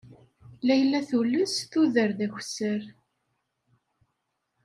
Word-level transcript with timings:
Layla 0.67 1.01
tules 1.07 1.53
tuder 1.71 2.09
d 2.17 2.19
akessar. 2.25 2.81